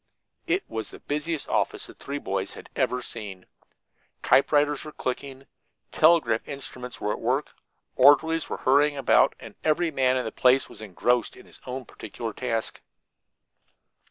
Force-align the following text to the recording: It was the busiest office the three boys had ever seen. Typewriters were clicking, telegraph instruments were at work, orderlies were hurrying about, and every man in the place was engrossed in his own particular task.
It 0.47 0.67
was 0.67 0.89
the 0.89 0.99
busiest 0.99 1.47
office 1.47 1.85
the 1.85 1.93
three 1.93 2.17
boys 2.17 2.55
had 2.55 2.71
ever 2.75 3.03
seen. 3.03 3.45
Typewriters 4.23 4.83
were 4.83 4.91
clicking, 4.93 5.45
telegraph 5.91 6.47
instruments 6.47 6.99
were 6.99 7.13
at 7.13 7.19
work, 7.21 7.53
orderlies 7.95 8.49
were 8.49 8.57
hurrying 8.57 8.97
about, 8.97 9.35
and 9.39 9.53
every 9.63 9.91
man 9.91 10.17
in 10.17 10.25
the 10.25 10.31
place 10.31 10.67
was 10.67 10.81
engrossed 10.81 11.35
in 11.37 11.45
his 11.45 11.61
own 11.67 11.85
particular 11.85 12.33
task. 12.33 12.81